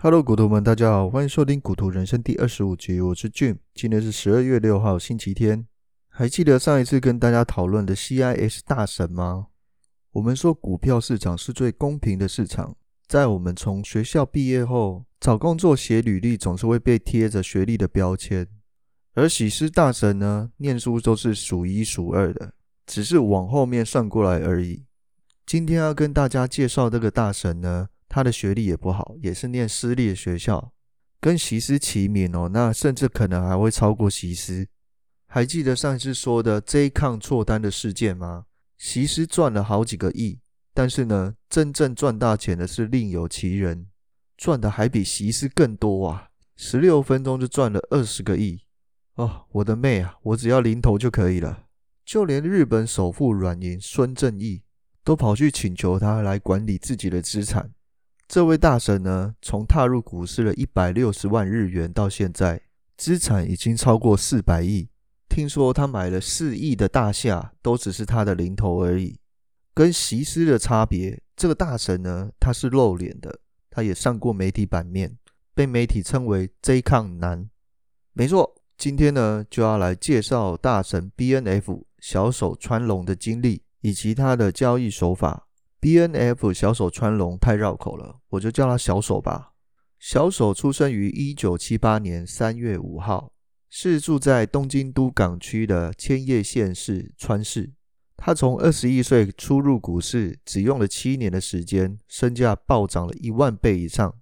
[0.00, 5.66] Hello，股徒们，大家好，欢迎收听《股徒人生》第二十五集，我是 Jim，今天是十二月六号，星期天。
[6.08, 9.48] 还记得上一次跟大家讨论的 CIS 大神吗？
[10.12, 12.76] 我们说股票市场是最公平的市场，
[13.08, 18.46] 在我们从学校毕业后找工作写履历，总是会被贴着学历的标签，
[19.14, 22.52] 而喜诗大神呢，念书都是数一数二的，
[22.86, 24.84] 只是往后面算过来而已。
[25.44, 27.88] 今天要跟大家介绍这个大神呢。
[28.18, 30.72] 他的学历也不好，也是念私立的学校，
[31.20, 32.50] 跟习师齐名哦。
[32.52, 34.66] 那甚至可能还会超过习师。
[35.28, 38.46] 还记得上次说的 J 抗错单的事件吗？
[38.76, 40.40] 习师赚了好几个亿，
[40.74, 43.86] 但是呢，真正赚大钱的是另有其人，
[44.36, 46.30] 赚的还比习师更多啊！
[46.56, 48.62] 十六分钟就赚了二十个亿
[49.14, 49.44] 哦！
[49.52, 51.66] 我的妹啊，我只要零头就可以了。
[52.04, 54.62] 就连日本首富软银孙正义
[55.04, 57.70] 都跑去请求他来管理自己的资产。
[58.28, 62.60] 这位大神呢，从踏入股市的一百六十万日元到现在，
[62.94, 64.90] 资产已经超过四百亿。
[65.30, 69.18] 听说他买了四亿的大厦，都只是他的零头而已。
[69.72, 73.40] 跟席师的差别，这个大神呢，他是露脸的，
[73.70, 75.16] 他也上过媒体版面，
[75.54, 77.48] 被媒体称为 J 抗男。
[78.12, 85.47] 没错，今天呢就要来介绍大神 BNF 小手川龙的经历以及他的交易手法。
[85.80, 89.52] BNF 小手川龙太绕口了，我就叫他小手吧。
[89.98, 93.32] 小手出生于一九七八年三月五号，
[93.70, 97.72] 是住在东京都港区的千叶县市川市。
[98.16, 104.12] 他从二十一岁初入股市，只用了七年的时间，身价暴涨了一万倍以上。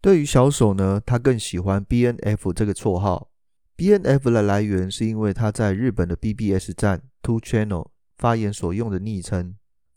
[0.00, 3.30] 对于小手呢，他更喜欢 BNF 这个绰号。
[3.76, 9.54] BNF 的来源是因为他在日本的 BBS 站 Two Channel 发言所用的昵称。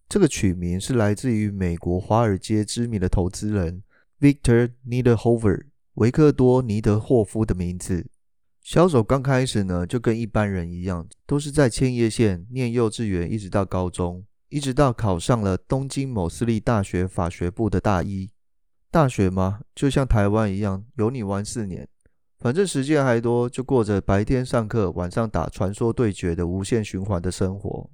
[0.10, 3.84] 这个取名是来自于美国华尔街知名的投资人
[4.20, 8.10] Victor Niederhofer 维克多·尼德霍夫的名字。
[8.64, 18.32] 小手刚开始呢，就跟一般人一样，都是在千叶县念幼稚园，一直到高中，一直到考上了东京某私立大学法学部的大一。
[18.90, 21.88] 大学嘛，就像台湾一样，有你玩四年，
[22.40, 27.88] 反正时间还多，就过着白天上课，晚上打传说对决的无限循环的生活。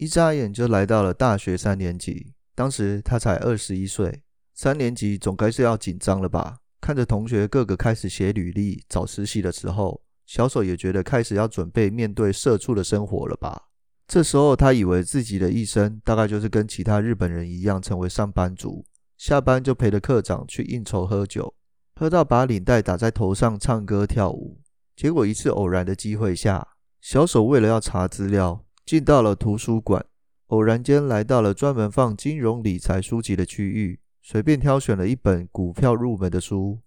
[0.00, 4.22] 一眨眼就来到了大学三年级，当时他才二十一岁。
[4.54, 6.56] 三年级总该是要紧张了吧？
[6.80, 13.64] 看着同学个个开始写履历、找实习的时候，小手也觉得开始要准备面对社畜的生活了吧？
[14.08, 18.86] 这时候他以为自己的一生大概就是跟其他日本人一样，成为上班族，
[19.18, 21.54] 下班就陪着课长去应酬喝酒，
[21.96, 24.62] 喝到把领带打在头上唱歌跳舞。
[24.96, 26.66] 结果一次偶然的机会下，
[27.02, 28.64] 小手为了要查资料。
[28.90, 30.04] 进到了图书馆，
[30.48, 36.80] 偶然间来到了专门放金融理财书籍的区域，随便挑选了一本股票入门的书，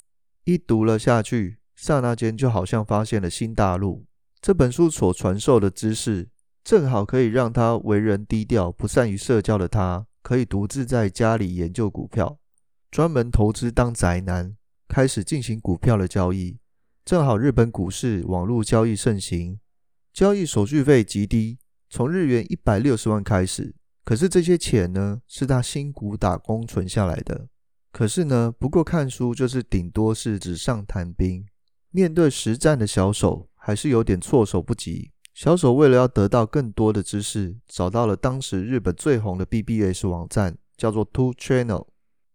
[0.43, 4.03] 一读了下去，刹那间就好像发现了新大陆。
[4.41, 6.27] 这本书所传授的知识，
[6.61, 12.37] 正好可以让他为人低调、不善于社交的他，可以独自在家里研究股票，
[12.91, 14.53] 专门投资当宅男，
[14.89, 16.57] 开始进行股票的交易。
[17.05, 19.57] 正好日本股市网络交易盛行，
[20.11, 21.59] 交易手续费极低。
[21.95, 27.47] 从日元一百六十万开始，可是这些钱呢，是他辛苦打工存下来的。
[27.91, 31.45] 可是呢，不过看书就是顶多是纸上谈兵，
[31.91, 35.11] 面对实战的小手还是有点措手不及。
[35.35, 41.85] 小手为了要得到更多的知识，找到了当时日本最红的 BBS 网站，叫做 Two Channel，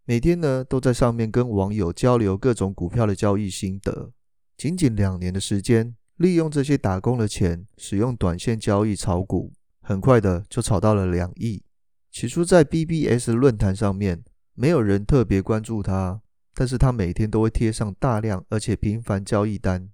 [0.04, 4.12] 每天呢都在上面跟网友交流各种股票的交易心得。
[4.56, 5.96] 仅仅两年的时间。
[6.18, 11.62] 利用这些打工的钱，使用短线交易炒股，很快的就炒到了两亿。
[12.10, 14.24] 起初在 BBS 论坛上面，
[14.54, 16.20] 没有人特别关注他，
[16.54, 19.88] 但是他每天都会贴上大量而且频繁交易单，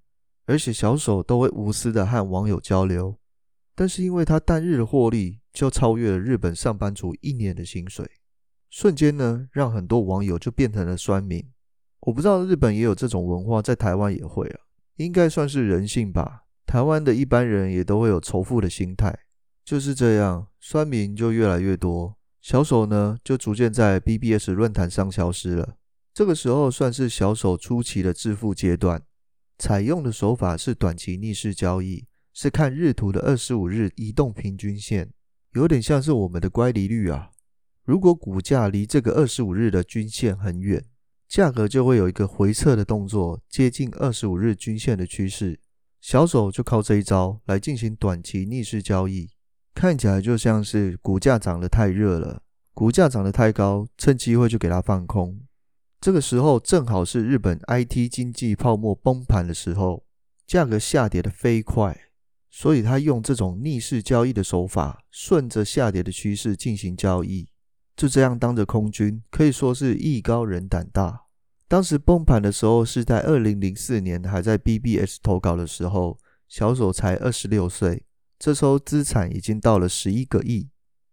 [0.46, 3.18] 而且小手都会无私的和网友交流。
[3.74, 8.10] 但是因为他单日的获利就超越了日本上班族一年的薪水，
[8.70, 11.46] 瞬间呢，让很多网友就变成了酸民。
[12.00, 14.64] 我不知道日本也有这种文化，在台湾也会啊。
[14.96, 16.42] 应该算是人性吧。
[16.66, 19.16] 台湾的一般人也都会有仇富的心态，
[19.64, 22.16] 就是这样，酸民就越来越多。
[22.41, 25.76] 小手呢，就逐渐在 BBS 论坛上消失了。
[26.12, 29.02] 这个时候算是小手初期的致富阶段，
[29.58, 35.10] 采用的手法是短期逆势交易，是看日图的二十五日移动平均线，
[35.52, 37.30] 有点像是我们的乖离率啊。
[37.84, 40.84] 如果股价离这个二十五日的均线很远，
[41.28, 45.60] 价格就会有一个回撤的动作，接近二十五日均线的趋势。
[46.00, 49.30] 小手就靠这一招来进行短期逆势交易，
[49.74, 52.42] 看起来就像是股价涨得太热了，
[52.74, 55.41] 股价涨得太高，趁机会就给它放空。
[56.00, 60.04] 这个时候正好是日本 IT 经济泡沫崩盘的时候，
[60.47, 61.98] 价格下跌的飞快，
[62.50, 67.48] 所以他用这种逆势交易的手法，顺着下跌的趋势进行交易。
[67.96, 71.22] 就这样当着空军，可以说是艺高人胆大。
[71.68, 76.18] 当时崩盘的时候是在二零零四年，还在 BBS 投稿的时候，
[76.48, 78.04] 小手才二十六岁，
[78.38, 80.68] 这时候资产已经到了十一个亿。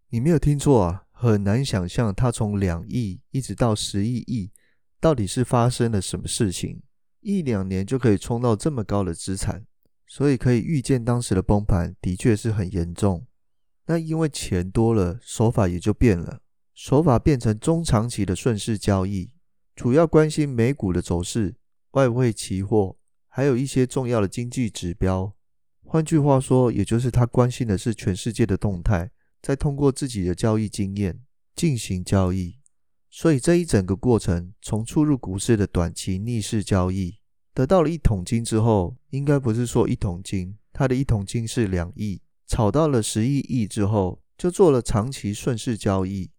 [0.09, 4.51] 你没有听错啊，很难想象他从两亿一直到十一亿。
[4.99, 6.81] 到底是发生了什么事情？
[7.21, 9.65] 一两年就可以冲到这么高的资产，
[10.05, 13.25] 所以可以预见当时的崩盘的确是很严重。
[13.87, 16.41] 那因为钱多了，手法也就变了，
[16.83, 19.29] 手法变成中长期的顺势交易，
[19.75, 21.53] 主要关心美股的走势、
[21.91, 22.97] 外汇期货，
[23.27, 25.31] 还有一些重要的经济指标。
[25.83, 29.11] 换句话说，也就是他关心的是全世界的动态，
[29.43, 31.19] 再通过自己的交易经验
[31.55, 32.55] 进行交易。
[33.11, 37.19] 所以这一整个过程，从初入股市的短期逆势交易，
[37.53, 46.30] 得到了一桶金之后，应该不是说一桶金，他的一桶金是两亿，炒到了十亿亿之后，就做了长期顺势交易。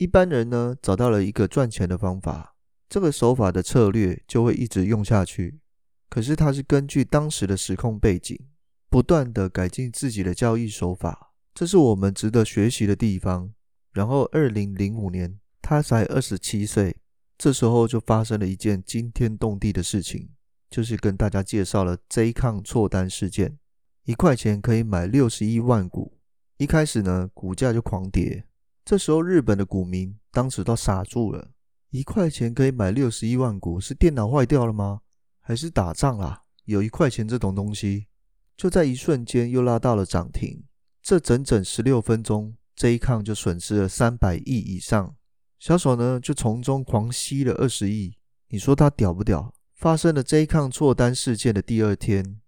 [0.00, 2.56] 一般人呢，找到了一个赚钱的方法，
[2.88, 5.60] 这个手法的策略就会一直用下去。
[6.08, 8.40] 可是他是根据当时的时空背景，
[8.88, 13.52] 不断的改进自己的交易手法，这是我们值得学习的地方。
[13.92, 15.38] 然后二零零五年。
[15.62, 16.96] 他才二十七岁，
[17.38, 20.30] 这时候就发生了一件惊天动地的事情，
[20.68, 23.58] 就是跟大家介绍了 J 抗错单事件。
[24.04, 26.18] 一块钱可以买六十一万股，
[26.56, 28.46] 一开始呢，股价就狂跌。
[28.90, 31.52] 这时候日本的股民当时都傻住了，
[31.90, 35.02] 一块钱可以买六十一万股，是电脑坏掉了吗？
[35.38, 36.42] 还是打仗啦？
[36.64, 38.08] 有一块钱这种东西，
[38.56, 40.64] 就在一瞬间又拉到了涨停。
[41.00, 45.14] 这整整十六分钟，J 抗就损失了三百亿以上。
[45.60, 48.16] 小手呢，就从中狂吸了二十亿，
[48.48, 49.54] 你说他屌不屌？
[49.76, 52.40] 发生了 J 抗错单事件的第二天，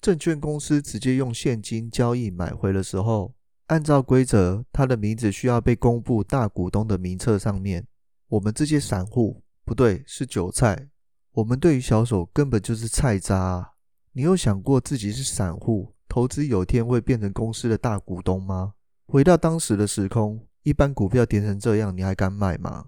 [0.00, 3.34] 证券公司直接用现金交易买回的时候，
[3.66, 7.86] 按照规则，他的名字需要被公布大股东的名册上面。
[8.28, 10.88] 我们这些散户，不对，是韭菜。
[11.32, 13.70] 我们对于小手根本就是菜渣啊。
[14.12, 18.74] 你有想过自己是散户，投资有天会变成公司的大股东吗？
[19.06, 20.46] 回到当时的时空。
[20.62, 22.86] 一般股票跌成这样，你还敢买吗？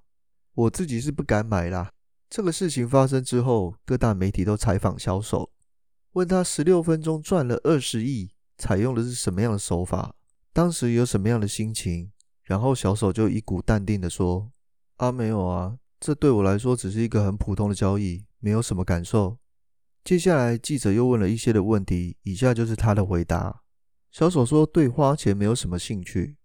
[0.55, 1.91] 我自己是不敢买啦。
[2.31, 5.51] 这个事情发生之后，各大媒体都采访小手，
[6.13, 10.15] 问他十六分钟赚了二十亿，采用的是什么样的手法？
[10.55, 12.13] 当时有什么样的心情？
[12.45, 14.53] 然后小手就一股淡定的说
[14.99, 19.37] ：“啊，没有啊，这对我来说只是一个很普通的交易，没有什么感受。”
[20.05, 23.63] 接下来记者又问了一些的问题，以下就是他的回答。
[24.13, 26.37] 小手说：“对花钱没有什么兴趣。”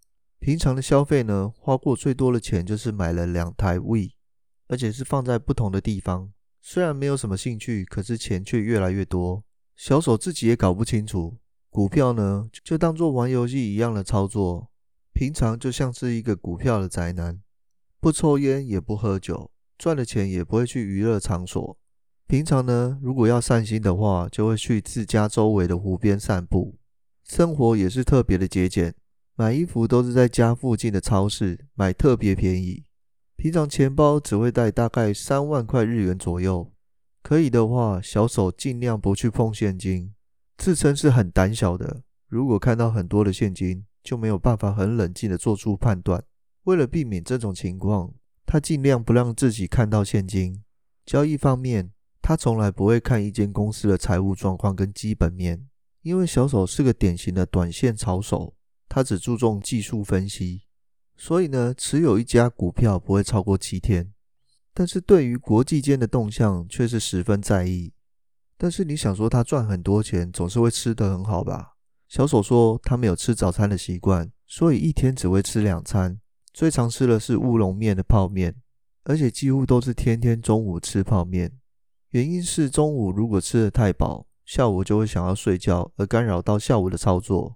[0.42, 4.14] 平常的消费呢，花过最多的钱就是买了两台 Wii，
[4.70, 6.34] 而且是放在不同的地方。
[6.60, 9.44] 虽然没有什么兴趣，可是钱却越来越多。
[9.76, 11.38] 小手自己也搞不清楚，
[11.70, 14.70] 股票呢就当做玩游戏一样的操作。
[15.14, 17.40] 平常就像是一个股票的宅男，
[18.00, 21.78] 不抽烟也不喝酒，赚了钱也不会去娱乐场所。
[22.26, 26.78] 平常呢，如果要散心的话，就会去自家周围的湖边散步。
[27.24, 28.96] 生活也是特别的节俭。
[29.36, 32.84] 买衣服都是在家附近的超市买，特别便宜。
[33.36, 36.72] 平常钱包只会带大概三万块日元左右。
[37.22, 40.14] 可以的话，小手尽量不去碰现金，
[40.60, 42.04] 自称是很胆小的。
[42.28, 46.22] 如果看到很多的现金，就没有办法很冷静的做出判断。
[46.66, 48.14] 为了避免这种情况，
[48.46, 50.62] 他尽量不让自己看到现金。
[51.06, 55.66] 交易方面，他从来不会看一间公司的财务状况跟基本面，
[56.02, 58.54] 因为小手是个典型的短线炒手。
[58.90, 60.64] 他只注重技术分析，
[61.16, 64.12] 所以呢，持有一家股票不会超过七天。
[64.74, 67.94] 但是对于国际间的动向却是十分在意。
[68.62, 71.78] 但是你想说他赚很多钱，总是会吃得很好吧？
[72.10, 76.20] 小手说他没有吃早餐的习惯，所以一天只会吃两餐，
[76.54, 78.54] 最常吃的是乌龙面的泡面，
[79.06, 81.54] 而且几乎都是天天中午吃泡面。
[82.10, 87.56] 原因是中午如果吃得太饱，下午就会想要睡觉，而干扰到下午的操作。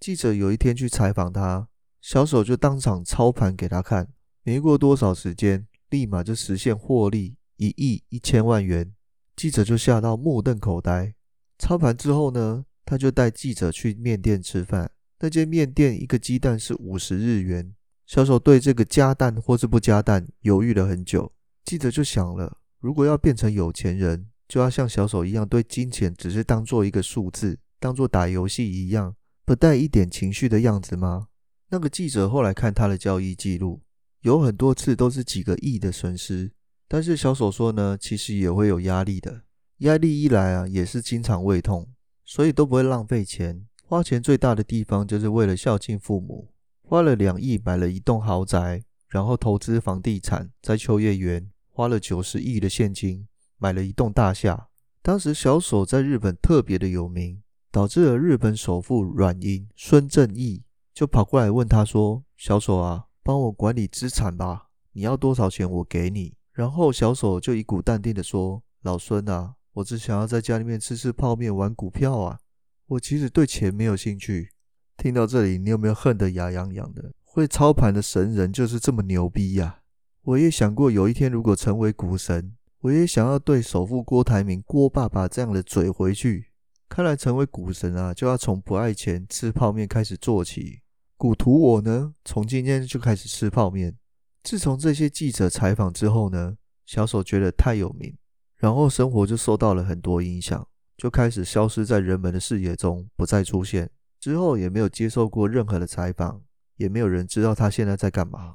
[0.00, 1.68] 记者有一天去采访他，
[2.00, 4.08] 小手就当场操盘给他看，
[4.44, 8.94] 没过多少时间，立马就实现获利一亿一千万元。
[9.38, 11.14] 记者就吓到目瞪口呆。
[11.60, 14.90] 操盘之后呢，他就带记者去面店吃饭，
[15.20, 17.72] 那间面店一个鸡蛋是五十日元。
[18.04, 21.32] 小手对这个加蛋或是不加蛋犹豫了很久。
[21.64, 29.14] 记者就想了，如果要变成有钱人，就要像小手一样，对金钱只是当做一个数字，当做打游戏一样。
[29.44, 31.28] 不带一点情绪的样子吗？
[31.68, 33.82] 那个记者后来看他的交易记录，
[34.22, 36.50] 有很多次都是几个亿的损失，
[36.88, 39.42] 但是小手说呢，其实也会有压力的。
[39.78, 41.86] 压力一来啊，也是经常胃痛，
[42.24, 43.66] 所以都不会浪费钱。
[43.84, 46.52] 花钱最大的地方就是为了孝敬父母，
[46.82, 53.28] 花了两亿买了一栋豪宅，然后投资房地产，在秋叶原花了九十亿的现金
[53.58, 54.68] 买了一栋大厦。
[55.02, 72.40] 当时小手在日本特别的有名，导致了日本首富软银孙正义就跑过来问他说：“小手啊，帮我管理资产吧，你要多少钱我给你。”然后小手就一股淡定的说：“老孙啊。”我只想要在家里面吃吃泡面、玩股票啊！
[72.88, 74.50] 我其实对钱没有兴趣。
[74.96, 77.12] 听到这里，你有没有恨得牙痒痒的？
[77.22, 79.82] 会操盘的神人就是这么牛逼呀！
[80.22, 86.48] 我也想过有一天如果成为股神，我也想要对首富郭台铭、郭爸爸这样的嘴回去。
[86.88, 90.80] 看来成为股神啊，就要从不爱钱、吃泡面开始做起。
[91.16, 93.96] 股徒我呢，从今天就开始吃泡面。
[94.42, 98.16] 自从这些记者采访之后呢，小手觉得太有名。
[98.56, 100.66] 然后生活就受到了很多影响，
[100.96, 103.88] 就开始消失在人们的视野中，不再出现。
[104.18, 106.42] 之后也没有接受过任何的采访，
[106.76, 108.54] 也没有人知道他现在在干嘛。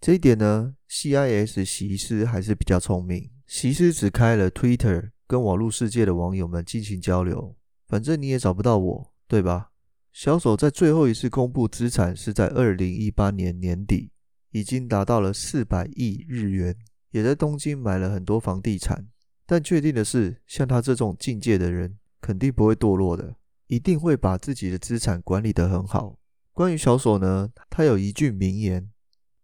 [0.00, 3.30] 这一点呢，CIS 席斯还是比较聪明。
[3.46, 7.54] 席斯只开了 Twitter，跟网络世界的网友们进行交流。
[7.86, 9.70] 反正你也找不到我，对吧？
[10.12, 14.10] 小手在最后一次公布资产是在二零一八年年底，
[14.54, 16.76] 已经达到了四百亿日元，
[17.10, 19.04] 也在东京买了很多房地产。
[19.44, 23.34] 但确定的是，像他这种境界的人，肯定不会堕落的，
[23.66, 26.20] 一定会把自己的资产管理得很好。
[26.52, 28.88] 关于小手呢，他有一句名言：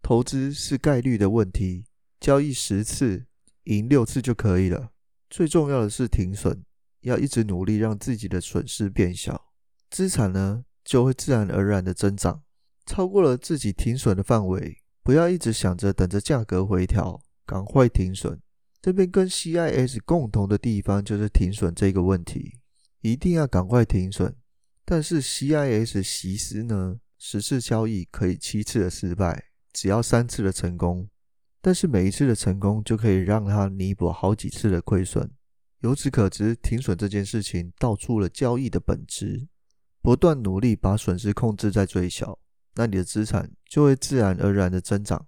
[0.01, 1.87] 投资是概率的问题，
[2.21, 3.27] 交易十次
[3.65, 4.93] 赢六次就可以了。
[5.29, 6.63] 最重要的是停损，
[7.01, 9.49] 要一直努力让自己的损失变小，
[9.91, 12.43] 资产呢就会自然而然的增长。
[12.87, 18.41] 超过了自己停损的范围，不要一直想着等着价格回调，赶快停损。
[18.83, 22.59] 这边跟 CIS 共同的地方就是停损这个问题，
[23.01, 24.35] 一定要赶快停损。
[24.85, 31.09] 但是 CIS 席斯呢，十次交易可以七次的失败，只要三次的成功。
[31.61, 35.31] 但是每一次的成功就可以让他弥补好几次的亏损。
[35.81, 39.47] 由此可知，停损这件事情道出了交易的本质：
[40.01, 42.39] 不断努力把损失控制在最小，
[42.75, 45.27] 那你的资产就会自然而然的增长。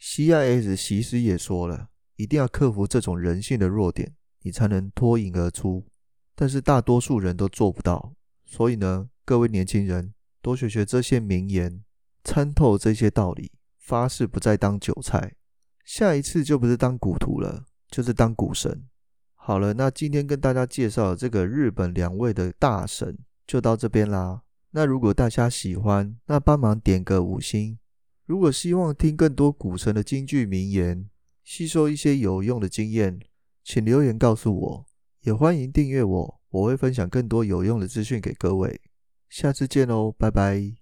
[0.00, 1.88] CIS 席斯也说了。
[2.16, 5.86] 一定要克服这种人性的弱点，你才能脱颖而出。
[6.34, 11.82] 但是大多数人都做不到，所以呢，各位年轻人多学学这些名言，
[12.22, 15.34] 参透这些道理，发誓不再当韭菜。
[15.82, 18.84] 下一次就不是当股徒了，就是当股神。
[19.34, 23.16] 好了，那今天跟大家介绍这个日本两位的大神
[23.46, 24.42] 就到这边啦。
[24.72, 27.78] 那如果大家喜欢，那帮忙点个五星。
[28.26, 31.08] 如果希望听更多古城的金句名言，
[31.42, 33.18] 吸收一些有用的经验，
[33.64, 34.86] 请留言告诉我，
[35.22, 38.80] 也欢迎订阅我，我会分享更多有用的资讯给各位。
[39.28, 40.79] 下次见喽，拜拜。